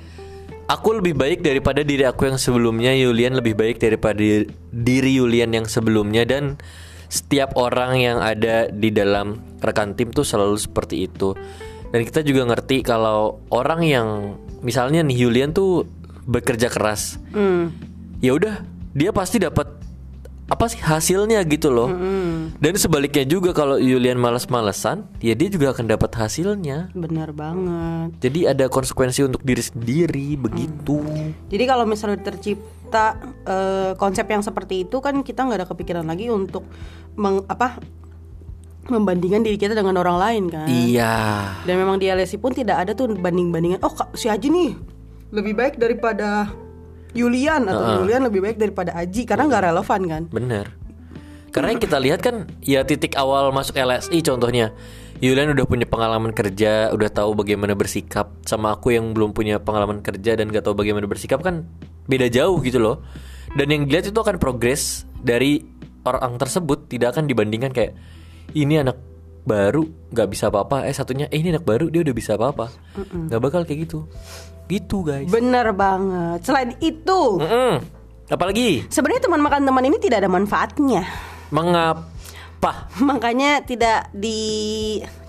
aku 0.67 1.01
lebih 1.01 1.17
baik 1.17 1.43
daripada 1.43 1.81
diri 1.83 2.07
aku 2.07 2.29
yang 2.29 2.39
sebelumnya, 2.39 2.93
Yulian 2.95 3.35
lebih 3.37 3.57
baik 3.57 3.79
daripada 3.79 4.19
diri 4.71 5.11
Yulian 5.17 5.51
yang 5.55 5.67
sebelumnya 5.67 6.23
dan 6.23 6.59
setiap 7.11 7.53
orang 7.59 7.99
yang 7.99 8.17
ada 8.23 8.71
di 8.73 8.89
dalam 8.89 9.37
rekan 9.61 9.93
tim 9.93 10.09
tuh 10.09 10.25
selalu 10.25 10.57
seperti 10.57 11.05
itu. 11.05 11.37
Dan 11.93 12.01
kita 12.01 12.25
juga 12.25 12.49
ngerti 12.49 12.81
kalau 12.81 13.45
orang 13.53 13.85
yang 13.85 14.07
misalnya 14.65 15.05
nih 15.05 15.29
Yulian 15.29 15.53
tuh 15.53 15.85
bekerja 16.23 16.71
keras 16.71 17.19
Hmm. 17.35 17.75
ya 18.23 18.31
udah 18.31 18.63
dia 18.95 19.11
pasti 19.11 19.37
dapat 19.37 19.82
apa 20.43 20.67
sih 20.67 20.77
hasilnya 20.77 21.39
gitu 21.47 21.71
loh 21.71 21.87
dan 22.59 22.73
sebaliknya 22.75 23.23
juga 23.23 23.55
kalau 23.55 23.79
Yulian 23.79 24.19
malas-malesan 24.19 25.07
ya 25.23 25.33
dia 25.33 25.47
juga 25.47 25.71
akan 25.71 25.87
dapat 25.87 26.11
hasilnya 26.13 26.91
Bener 26.91 27.31
banget. 27.31 28.19
jadi 28.19 28.51
ada 28.51 28.65
konsekuensi 28.67 29.23
untuk 29.23 29.39
diri 29.41 29.63
sendiri 29.63 30.35
begitu 30.35 30.99
Jadi 31.47 31.63
kalau 31.63 31.87
misalnya 31.87 32.19
tercipta 32.19 33.17
eh, 33.47 33.91
konsep 33.95 34.27
yang 34.27 34.43
seperti 34.43 34.83
itu 34.83 34.99
kan 34.99 35.23
kita 35.23 35.47
nggak 35.47 35.59
ada 35.63 35.67
kepikiran 35.69 36.05
lagi 36.05 36.27
untuk 36.27 36.67
meng, 37.15 37.47
apa 37.47 37.79
membandingkan 38.83 39.47
diri 39.47 39.55
kita 39.55 39.71
dengan 39.71 39.95
orang 39.95 40.19
lain 40.19 40.43
kan. 40.51 40.67
iya 40.67 41.55
Dan 41.63 41.79
memang 41.79 42.03
di 42.03 42.11
LSI 42.11 42.35
pun 42.35 42.51
tidak 42.51 42.83
ada 42.83 42.91
tuh 42.91 43.15
banding-bandingan. 43.15 43.79
Oh 43.79 43.95
Kak, 43.95 44.11
si 44.19 44.27
Aji 44.27 44.51
nih 44.51 44.71
lebih 45.33 45.57
baik 45.57 45.79
daripada 45.79 46.51
Yulian 47.13 47.69
atau 47.69 48.03
Yulian 48.03 48.25
lebih 48.25 48.41
baik 48.41 48.57
daripada 48.57 48.93
Aji 48.97 49.25
karena 49.25 49.45
nggak 49.49 49.63
relevan 49.69 50.01
kan. 50.09 50.23
bener 50.33 50.67
karena 51.53 51.77
yang 51.77 51.81
kita 51.81 51.97
lihat 52.01 52.19
kan 52.25 52.49
ya 52.65 52.81
titik 52.81 53.13
awal 53.13 53.53
masuk 53.53 53.77
LSI 53.77 54.25
contohnya 54.25 54.73
Yulian 55.23 55.55
udah 55.55 55.63
punya 55.63 55.87
pengalaman 55.87 56.35
kerja, 56.35 56.91
udah 56.91 57.07
tahu 57.07 57.31
bagaimana 57.31 57.79
bersikap. 57.79 58.35
Sama 58.43 58.75
aku 58.75 58.91
yang 58.91 59.15
belum 59.15 59.31
punya 59.31 59.55
pengalaman 59.55 60.03
kerja 60.03 60.35
dan 60.35 60.51
gak 60.51 60.67
tahu 60.67 60.75
bagaimana 60.75 61.07
bersikap 61.07 61.39
kan 61.39 61.63
beda 62.11 62.27
jauh 62.27 62.59
gitu 62.59 62.83
loh. 62.83 62.99
Dan 63.55 63.71
yang 63.71 63.87
dilihat 63.87 64.11
itu 64.11 64.19
akan 64.19 64.35
progres 64.35 65.07
dari 65.23 65.63
orang 66.03 66.35
tersebut, 66.35 66.91
tidak 66.91 67.15
akan 67.15 67.31
dibandingkan 67.31 67.71
kayak 67.71 67.95
ini 68.51 68.83
anak 68.83 68.99
baru 69.43 69.83
nggak 70.11 70.27
bisa 70.31 70.47
apa-apa, 70.47 70.87
eh 70.87 70.95
satunya 70.95 71.27
eh 71.27 71.39
ini 71.39 71.51
anak 71.51 71.67
baru 71.67 71.91
dia 71.91 72.01
udah 72.03 72.15
bisa 72.15 72.35
apa-apa. 72.39 72.71
Nggak 73.11 73.41
bakal 73.43 73.61
kayak 73.67 73.87
gitu. 73.87 74.07
Gitu 74.71 75.03
guys. 75.03 75.27
Bener 75.27 75.75
banget. 75.75 76.47
Selain 76.47 76.71
itu, 76.79 77.21
Mm-mm. 77.39 77.83
Apalagi 78.31 78.87
sebenarnya 78.87 79.27
teman 79.27 79.43
makan 79.43 79.61
teman 79.67 79.83
ini 79.83 79.97
tidak 79.99 80.23
ada 80.23 80.31
manfaatnya. 80.31 81.03
mengapa? 81.53 82.87
Makanya 83.09 83.61
tidak 83.67 84.09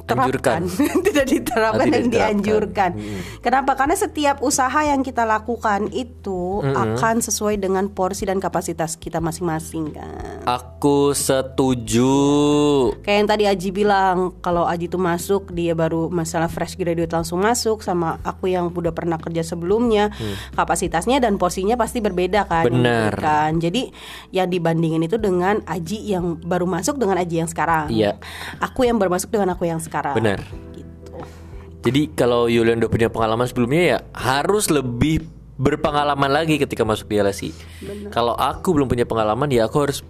diterapkan, 0.08 0.60
tidak 1.00 1.26
diterapkan 1.32 1.86
tidak 1.88 1.96
dan 1.96 2.04
diterapkan. 2.04 2.12
dianjurkan. 2.12 2.90
Mm. 2.92 3.20
Kenapa? 3.40 3.72
Karena 3.72 3.96
setiap 3.96 4.36
usaha 4.44 4.80
yang 4.84 5.00
kita 5.00 5.24
lakukan 5.24 5.88
itu 5.96 6.60
akan 6.60 7.24
sesuai 7.24 7.56
dengan 7.56 7.88
porsi 7.88 8.28
dan 8.28 8.36
kapasitas 8.36 9.00
kita 9.00 9.18
masing-masing 9.18 9.96
kan. 9.96 10.44
Aku 10.44 11.16
setuju. 11.16 12.12
Kayak 13.00 13.16
yang 13.16 13.28
tadi 13.28 13.44
Aji 13.48 13.68
bilang, 13.72 14.36
kalau 14.44 14.68
Aji 14.68 14.92
tuh 14.92 15.00
masuk 15.00 15.56
dia 15.56 15.72
baru 15.72 16.12
masalah 16.12 16.52
fresh 16.52 16.76
graduate 16.76 17.10
langsung 17.10 17.40
masuk 17.40 17.80
sama 17.80 18.20
aku 18.20 18.52
yang 18.52 18.68
udah 18.68 18.92
pernah 18.92 19.16
kerja 19.16 19.40
sebelumnya, 19.40 20.12
kapasitasnya 20.52 21.24
dan 21.24 21.40
porsinya 21.40 21.80
pasti 21.80 22.04
berbeda 22.04 22.44
kan. 22.44 22.68
Hmm. 22.68 22.76
Benar. 22.84 23.12
kan. 23.16 23.52
Jadi 23.56 23.88
yang 24.34 24.52
dibandingin 24.52 25.00
itu 25.00 25.16
dengan 25.16 25.64
Aji 25.64 26.12
yang 26.12 26.36
baru 26.44 26.68
masuk 26.68 27.00
dengan 27.00 27.16
Aji 27.16 27.40
yang 27.40 27.48
sekarang. 27.48 27.88
Iya. 27.88 28.20
Aku 28.60 28.84
yang 28.84 29.00
baru 29.00 29.16
masuk 29.16 29.32
dengan 29.32 29.56
aku 29.56 29.64
yang 29.64 29.80
sekarang. 29.80 29.93
Benar. 30.16 30.42
Gitu. 30.74 31.12
Jadi 31.84 32.02
kalau 32.16 32.48
Yulian 32.48 32.80
udah 32.80 32.90
punya 32.90 33.08
pengalaman 33.12 33.46
sebelumnya 33.46 33.82
ya 33.84 33.98
harus 34.16 34.72
lebih 34.72 35.28
berpengalaman 35.54 36.32
lagi 36.32 36.58
ketika 36.58 36.82
masuk 36.82 37.06
di 37.12 37.20
LSI. 37.22 37.50
Kalau 38.10 38.34
aku 38.34 38.74
belum 38.74 38.90
punya 38.90 39.06
pengalaman 39.06 39.46
ya 39.52 39.70
aku 39.70 39.86
harus 39.86 40.00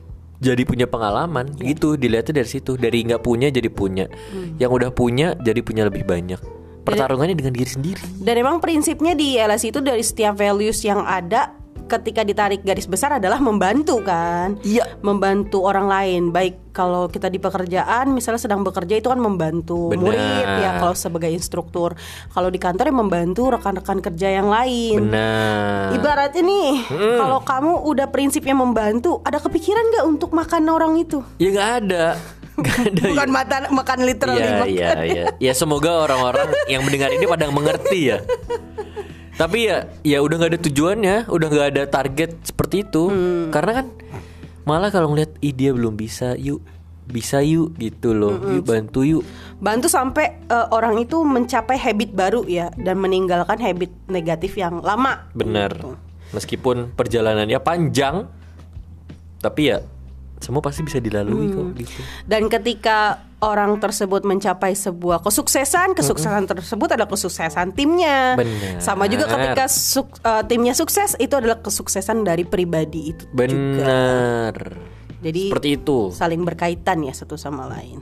jadi 0.41 0.63
punya 0.65 0.87
pengalaman. 0.89 1.53
Gitu 1.59 1.99
dilihatnya 1.99 2.41
dari 2.41 2.49
situ. 2.49 2.79
Dari 2.79 3.05
nggak 3.05 3.21
punya 3.21 3.51
jadi 3.51 3.69
punya. 3.69 4.07
Yang 4.57 4.71
udah 4.71 4.91
punya 4.95 5.35
jadi 5.37 5.61
punya 5.61 5.83
lebih 5.91 6.07
banyak. 6.07 6.41
Pertarungannya 6.85 7.33
dengan 7.33 7.57
diri 7.57 7.71
sendiri. 7.71 8.01
Dan 8.21 8.45
emang 8.45 8.61
prinsipnya 8.61 9.17
di 9.17 9.41
LSI 9.41 9.73
itu 9.73 9.81
dari 9.81 10.05
setiap 10.05 10.37
values 10.37 10.85
yang 10.85 11.01
ada 11.01 11.64
ketika 11.85 12.21
ditarik 12.21 12.61
garis 12.61 12.85
besar 12.85 13.17
adalah 13.17 13.39
membantu 13.39 14.01
kan. 14.01 14.57
Iya. 14.61 14.99
Membantu 15.01 15.63
orang 15.63 15.87
lain. 15.87 16.23
Baik 16.29 16.73
kalau 16.73 17.07
kita 17.07 17.29
di 17.29 17.39
pekerjaan 17.39 18.11
misalnya 18.11 18.41
sedang 18.41 18.61
bekerja 18.61 18.99
itu 18.99 19.07
kan 19.07 19.17
membantu 19.17 19.95
Benar. 19.95 20.03
murid 20.03 20.47
ya 20.59 20.71
kalau 20.79 20.95
sebagai 20.95 21.31
instruktur. 21.31 21.95
Kalau 22.29 22.49
di 22.49 22.59
kantor 22.59 22.91
ya 22.91 22.95
membantu 22.95 23.43
rekan-rekan 23.49 24.01
kerja 24.01 24.29
yang 24.33 24.49
lain. 24.49 25.07
benar 25.07 25.95
Ibaratnya 25.95 26.43
nih, 26.43 26.71
kalau 27.17 27.39
kamu 27.41 27.73
udah 27.85 28.07
prinsipnya 28.09 28.53
membantu, 28.53 29.23
ada 29.23 29.39
kepikiran 29.39 29.85
nggak 29.93 30.05
untuk 30.09 30.31
makan 30.31 30.63
orang 30.67 30.93
itu? 30.97 31.21
ya 31.37 31.49
nggak 31.51 31.71
ada 31.85 32.07
nggak 32.55 32.79
ada 32.87 33.03
Bukan 33.11 33.31
makan 33.31 33.63
makan 33.75 33.99
literally 34.03 34.39
Iya 34.41 34.55
makan. 34.55 34.69
iya 34.71 34.91
iya. 35.03 35.25
Ya 35.43 35.53
semoga 35.53 35.91
orang-orang 36.01 36.49
yang 36.67 36.83
mendengar 36.83 37.11
ini 37.11 37.27
pada 37.27 37.51
mengerti 37.51 38.01
ya. 38.11 38.19
Tapi 39.35 39.67
ya 39.67 39.91
ya 40.07 40.19
udah 40.23 40.37
nggak 40.39 40.53
ada 40.55 40.61
tujuannya, 40.63 41.17
udah 41.27 41.49
nggak 41.51 41.69
ada 41.75 41.83
target 41.91 42.39
seperti 42.47 42.87
itu. 42.87 43.11
Karena 43.51 43.83
kan 43.83 43.87
malah 44.63 44.95
kalau 44.95 45.13
ngeliat 45.13 45.35
ih 45.43 45.51
dia 45.51 45.75
belum 45.75 45.99
bisa, 45.99 46.39
yuk 46.39 46.63
bisa 47.05 47.45
yuk 47.45 47.77
gitu 47.77 48.17
loh, 48.17 48.39
yuk 48.55 48.65
bantu 48.65 49.05
yuk. 49.05 49.25
Bantu 49.61 49.91
sampai 49.91 50.41
eh, 50.49 50.67
orang 50.71 50.97
itu 51.03 51.21
mencapai 51.21 51.77
habit 51.77 52.15
baru 52.15 52.47
ya 52.47 52.71
dan 52.79 52.97
meninggalkan 53.03 53.59
habit 53.59 53.91
negatif 54.07 54.57
yang 54.57 54.81
lama. 54.81 55.27
Benar. 55.35 55.77
Gitu. 55.77 55.91
Meskipun 56.35 56.95
perjalanannya 56.97 57.59
panjang, 57.63 58.27
tapi 59.39 59.71
ya 59.71 59.85
semua 60.41 60.61
pasti 60.61 60.85
bisa 60.85 61.01
dilalui 61.01 61.53
kok 61.53 61.67
gitu. 61.79 62.01
Dan 62.29 62.49
ketika 62.49 63.23
orang 63.45 63.77
tersebut 63.77 64.25
mencapai 64.25 64.73
sebuah 64.73 65.21
kesuksesan, 65.21 65.93
kesuksesan 65.93 66.45
tersebut 66.45 66.89
adalah 66.91 67.07
kesuksesan 67.07 67.73
timnya. 67.73 68.35
Benar. 68.35 68.81
Sama 68.81 69.05
juga 69.07 69.29
ketika 69.29 69.65
suk- 69.67 70.19
eh, 70.19 70.43
timnya 70.45 70.73
sukses 70.73 71.15
itu 71.17 71.33
adalah 71.33 71.61
kesuksesan 71.61 72.25
dari 72.25 72.43
pribadi 72.43 73.13
itu 73.13 73.23
juga. 73.27 73.37
Benar. 73.37 74.55
Jadi 75.21 75.49
Seperti 75.49 75.69
itu. 75.75 75.99
saling 76.11 76.45
berkaitan 76.45 77.01
ya 77.01 77.13
satu 77.13 77.35
sama 77.35 77.65
lain. 77.65 78.01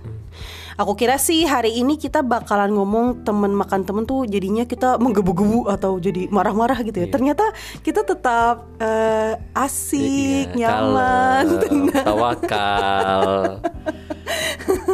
Aku 0.75 0.97
kira 0.97 1.21
sih 1.21 1.45
hari 1.45 1.77
ini 1.77 1.95
kita 1.95 2.25
bakalan 2.25 2.73
ngomong 2.73 3.23
temen 3.23 3.53
makan 3.53 3.85
temen 3.85 4.03
tuh 4.03 4.25
jadinya 4.25 4.65
kita 4.65 4.97
menggebu-gebu 4.97 5.69
atau 5.69 6.01
jadi 6.01 6.33
marah-marah 6.33 6.81
gitu 6.81 6.97
ya. 6.97 7.07
Ternyata 7.07 7.45
kita 7.79 8.03
tetap 8.03 8.67
eh, 8.81 9.37
asik, 9.55 10.51
Iya, 10.51 10.59
nyaman, 10.59 11.45
kalem, 11.47 11.63
tenang. 11.63 12.05
tawakal. 12.09 13.23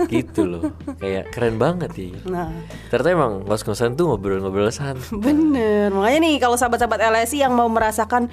gitu 0.09 0.45
loh. 0.45 0.61
Kayak 0.97 1.29
keren 1.31 1.57
banget 1.57 1.91
ya. 1.93 2.09
Nah, 2.25 2.49
Ternyata 2.89 3.09
emang 3.11 3.33
ngos-ngosan 3.45 3.95
tuh 3.95 4.09
ngobrol-ngobrol 4.09 4.69
santai. 4.69 5.05
bener. 5.13 5.91
Makanya 5.91 6.19
nih 6.21 6.35
kalau 6.39 6.55
sahabat-sahabat 6.55 6.99
LSI 7.05 7.41
yang 7.41 7.53
mau 7.53 7.67
merasakan, 7.67 8.29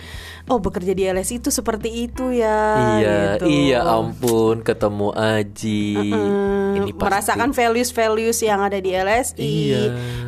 oh 0.45 0.57
bekerja 0.57 0.91
di 0.91 1.03
LSI 1.05 1.37
itu 1.37 1.49
seperti 1.49 2.05
itu 2.05 2.31
ya. 2.31 2.55
iya, 2.95 3.15
gitu. 3.35 3.45
iya 3.45 3.79
ampun 3.83 4.59
ketemu 4.59 5.09
Aji. 5.11 5.93
Hmm, 6.07 6.75
Ini 6.77 6.89
pasti 6.91 7.03
merasakan 7.03 7.49
values-values 7.51 8.37
yang 8.41 8.59
ada 8.59 8.77
di 8.77 8.91
LSI. 8.91 9.41
Iya. 9.41 9.81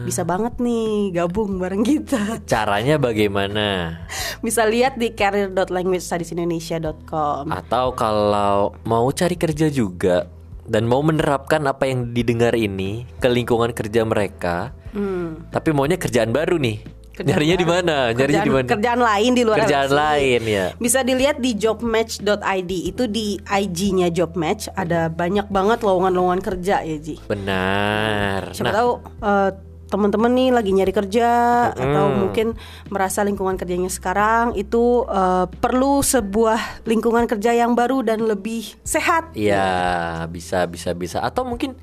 Bisa 0.03 0.21
banget 0.23 0.57
nih 0.57 1.11
gabung 1.13 1.57
bareng 1.57 1.83
kita. 1.83 2.39
caranya 2.45 2.95
bagaimana? 2.95 3.99
Bisa 4.39 4.63
lihat 4.63 4.95
di 4.95 5.11
career.languagestudiesindonesia.com. 5.11 7.49
Atau 7.49 7.91
kalau 7.93 8.71
mau 8.83 9.05
cari 9.09 9.35
kerja 9.35 9.67
juga 9.67 10.25
dan 10.67 10.83
mau 10.83 10.99
menerapkan 10.99 11.63
apa 11.63 11.83
yang 11.83 12.11
didengar 12.11 12.53
ini 12.53 13.07
ke 13.17 13.25
lingkungan 13.25 13.71
kerja 13.71 14.03
mereka, 14.03 14.75
Hmm. 14.91 15.47
tapi 15.49 15.71
maunya 15.71 15.95
kerjaan 15.95 16.29
baru 16.29 16.55
nih. 16.55 16.83
Kerjaan 17.13 17.33
Nyarinya 17.33 17.57
di 17.57 17.65
mana? 17.65 17.95
Nyarinya 18.13 18.43
di 18.43 18.53
mana? 18.53 18.67
Kerjaan 18.69 19.01
lain 19.01 19.31
di 19.33 19.41
luar 19.41 19.57
Kerjaan 19.59 19.89
LSI. 19.89 19.97
lain 19.97 20.41
ya. 20.45 20.65
Bisa 20.77 20.99
dilihat 21.01 21.41
di 21.41 21.57
jobmatch.id 21.57 22.71
itu 22.85 23.03
di 23.05 23.41
IG-nya 23.41 24.13
Jobmatch 24.13 24.69
ada 24.71 25.09
banyak 25.09 25.49
banget 25.49 25.81
lowongan-lowongan 25.81 26.45
kerja 26.45 26.85
ya 26.85 26.97
Ji. 26.99 27.17
Benar. 27.25 28.53
Siapa 28.53 28.63
Nah, 28.63 28.73
tahu 28.75 28.91
eh, 29.01 29.49
teman-teman 29.87 30.31
nih 30.35 30.49
lagi 30.51 30.71
nyari 30.75 30.93
kerja 30.93 31.29
atau 31.71 32.05
mungkin 32.11 32.53
merasa 32.91 33.23
lingkungan 33.23 33.55
kerjanya 33.55 33.87
sekarang 33.87 34.53
itu 34.59 35.07
eh, 35.07 35.45
perlu 35.47 36.03
sebuah 36.03 36.83
lingkungan 36.83 37.25
kerja 37.25 37.55
yang 37.55 37.73
baru 37.73 38.03
dan 38.03 38.23
lebih 38.27 38.75
sehat. 38.83 39.31
Iya, 39.33 40.27
bisa 40.27 40.67
bisa 40.67 40.91
bisa. 40.91 41.23
Atau 41.23 41.47
mungkin 41.47 41.75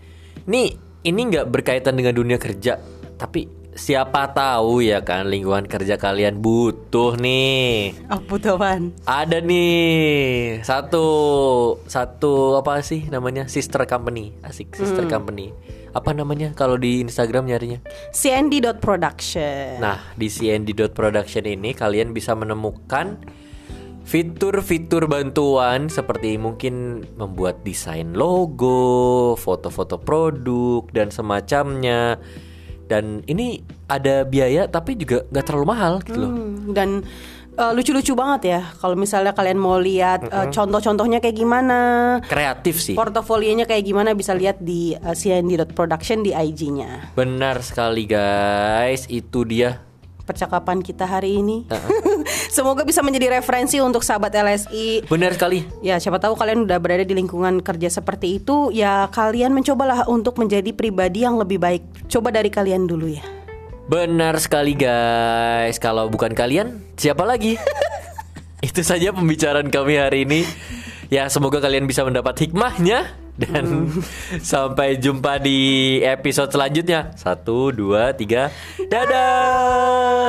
nih 0.45 0.77
ini 1.05 1.21
nggak 1.33 1.49
berkaitan 1.49 1.97
dengan 1.97 2.17
dunia 2.17 2.37
kerja, 2.37 2.81
tapi 3.17 3.65
siapa 3.75 4.31
tahu 4.31 4.87
ya 4.87 5.03
kan 5.03 5.27
lingkungan 5.27 5.67
kerja 5.67 5.99
kalian 5.99 6.39
butuh 6.39 7.19
nih. 7.19 7.93
Oh, 8.07 8.23
butuhan. 8.23 8.95
Ada 9.03 9.43
nih 9.43 10.63
satu 10.63 11.07
satu 11.91 12.55
apa 12.63 12.81
sih 12.87 13.11
namanya 13.11 13.51
sister 13.51 13.83
company, 13.85 14.31
asik 14.47 14.73
sister 14.79 15.05
company. 15.11 15.51
Apa 15.95 16.11
namanya 16.11 16.51
kalau 16.59 16.75
di 16.75 17.01
Instagram 17.07 17.47
nyarinya? 17.47 17.79
cnd.production. 18.11 19.79
Nah, 19.79 20.03
di 20.19 20.27
cnd.production 20.27 21.47
ini 21.47 21.71
kalian 21.71 22.11
bisa 22.11 22.35
menemukan 22.35 23.23
fitur-fitur 24.05 25.09
bantuan 25.09 25.89
seperti 25.89 26.37
mungkin 26.37 27.07
membuat 27.17 27.65
desain 27.65 28.13
logo, 28.13 29.33
foto-foto 29.41 29.97
produk 29.97 30.85
dan 30.93 31.09
semacamnya. 31.09 32.21
Dan 32.85 33.25
ini 33.25 33.65
ada 33.89 34.29
biaya 34.29 34.69
tapi 34.69 34.93
juga 35.01 35.25
nggak 35.33 35.45
terlalu 35.49 35.67
mahal 35.67 35.93
gitu 36.05 36.21
loh. 36.21 36.33
Hmm, 36.37 36.77
dan 36.77 37.01
eh, 37.55 37.73
lucu-lucu 37.73 38.13
banget 38.13 38.41
ya 38.45 38.61
kalau 38.77 38.95
misalnya 38.95 39.31
kalian 39.31 39.57
mau 39.57 39.79
lihat 39.79 40.27
eh, 40.27 40.47
contoh-contohnya 40.51 41.19
kayak 41.19 41.35
gimana. 41.35 41.79
Kreatif 42.25 42.79
sih. 42.79 42.95
portofolionya 42.95 43.65
kayak 43.65 43.85
gimana 43.85 44.11
bisa 44.13 44.35
lihat 44.35 44.59
di 44.59 44.95
uh, 44.95 45.13
cnd.production 45.13 46.21
di 46.21 46.31
IG-nya 46.31 47.15
Benar 47.15 47.63
sekali 47.63 48.05
guys, 48.05 49.07
itu 49.09 49.43
dia. 49.45 49.81
percakapan 50.25 50.81
kita 50.81 51.05
hari 51.05 51.37
ini. 51.37 51.69
Semoga 52.49 52.81
bisa 52.81 53.05
menjadi 53.05 53.37
referensi 53.37 53.77
untuk 53.77 54.01
sahabat 54.01 54.33
LSI 54.33 55.05
Benar 55.05 55.37
sekali. 55.37 55.69
ya 55.85 56.01
siapa 56.01 56.17
tahu 56.17 56.33
kalian 56.33 56.65
udah 56.65 56.81
berada 56.81 57.05
di 57.05 57.13
lingkungan 57.13 57.61
kerja 57.61 57.93
seperti 57.93 58.41
itu 58.41 58.73
ya 58.73 59.05
kalian 59.13 59.53
mencobalah 59.53 60.09
untuk 60.09 60.41
menjadi 60.41 60.73
pribadi 60.73 61.29
yang 61.29 61.37
lebih 61.37 61.61
baik. 61.61 62.09
Coba 62.09 62.33
dari 62.33 62.49
kalian 62.49 62.89
dulu 62.89 63.13
ya 63.13 63.21
Benar 63.85 64.41
sekali 64.41 64.73
guys. 64.73 65.77
Kalau 65.77 66.09
bukan 66.09 66.33
kalian, 66.33 66.81
siapa 66.97 67.29
lagi? 67.29 67.61
Itu 68.69 68.81
saja 68.81 69.13
pembicaraan 69.13 69.69
kami 69.69 70.01
hari 70.01 70.25
ini. 70.25 70.49
Ya, 71.13 71.29
semoga 71.29 71.61
kalian 71.61 71.85
bisa 71.85 72.01
mendapat 72.01 72.49
hikmahnya 72.49 73.13
dan 73.37 73.93
sampai 74.41 74.97
jumpa 74.97 75.37
di 75.37 76.01
episode 76.01 76.49
selanjutnya. 76.49 77.13
Satu, 77.13 77.69
dua, 77.77 78.17
tiga, 78.17 78.49
dadah. 78.89 80.25